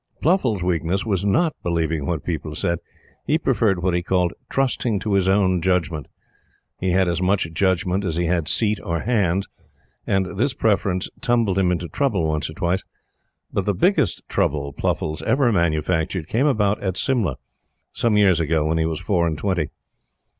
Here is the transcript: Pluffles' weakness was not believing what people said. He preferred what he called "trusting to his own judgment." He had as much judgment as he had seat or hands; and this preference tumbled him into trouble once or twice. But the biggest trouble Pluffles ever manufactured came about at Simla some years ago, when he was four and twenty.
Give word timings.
Pluffles' 0.19 0.63
weakness 0.63 1.05
was 1.05 1.23
not 1.23 1.53
believing 1.61 2.07
what 2.07 2.23
people 2.23 2.55
said. 2.55 2.79
He 3.23 3.37
preferred 3.37 3.83
what 3.83 3.93
he 3.93 4.01
called 4.01 4.33
"trusting 4.49 4.97
to 5.01 5.13
his 5.13 5.29
own 5.29 5.61
judgment." 5.61 6.07
He 6.79 6.89
had 6.89 7.07
as 7.07 7.21
much 7.21 7.47
judgment 7.53 8.03
as 8.03 8.15
he 8.15 8.25
had 8.25 8.47
seat 8.47 8.79
or 8.83 9.01
hands; 9.01 9.47
and 10.07 10.39
this 10.39 10.55
preference 10.55 11.07
tumbled 11.21 11.59
him 11.59 11.71
into 11.71 11.87
trouble 11.87 12.27
once 12.27 12.49
or 12.49 12.53
twice. 12.53 12.83
But 13.53 13.65
the 13.65 13.75
biggest 13.75 14.23
trouble 14.27 14.73
Pluffles 14.73 15.21
ever 15.21 15.51
manufactured 15.51 16.27
came 16.27 16.47
about 16.47 16.81
at 16.81 16.97
Simla 16.97 17.37
some 17.93 18.17
years 18.17 18.39
ago, 18.39 18.65
when 18.65 18.79
he 18.79 18.87
was 18.87 18.99
four 18.99 19.27
and 19.27 19.37
twenty. 19.37 19.69